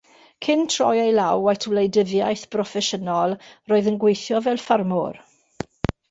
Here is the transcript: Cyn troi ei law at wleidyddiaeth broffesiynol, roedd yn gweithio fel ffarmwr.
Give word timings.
Cyn 0.43 0.61
troi 0.75 0.99
ei 1.01 1.11
law 1.17 1.49
at 1.51 1.67
wleidyddiaeth 1.73 2.45
broffesiynol, 2.55 3.35
roedd 3.73 3.89
yn 3.91 3.99
gweithio 4.05 4.41
fel 4.47 4.63
ffarmwr. 4.63 5.21